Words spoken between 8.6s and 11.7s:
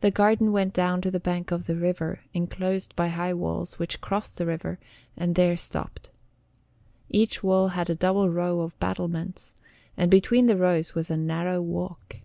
of battlements, and between the rows was a narrow